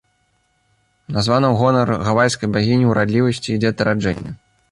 Названа 1.17 1.47
ў 1.51 1.59
гонар 1.61 1.91
гавайскай 2.09 2.49
багіні 2.55 2.89
ўрадлівасці 2.93 3.49
і 3.57 3.61
дзетараджэння. 3.65 4.31